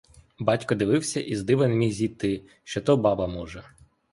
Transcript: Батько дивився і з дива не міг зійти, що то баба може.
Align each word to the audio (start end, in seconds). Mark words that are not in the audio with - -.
Батько 0.39 0.75
дивився 0.75 1.21
і 1.21 1.35
з 1.35 1.43
дива 1.43 1.67
не 1.67 1.75
міг 1.75 1.91
зійти, 1.91 2.43
що 2.63 2.81
то 2.81 2.97
баба 2.97 3.27
може. 3.27 3.63